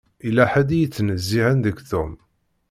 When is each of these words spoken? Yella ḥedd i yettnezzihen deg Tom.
Yella 0.25 0.43
ḥedd 0.51 0.69
i 0.75 0.77
yettnezzihen 0.81 1.57
deg 1.65 1.77
Tom. 1.91 2.11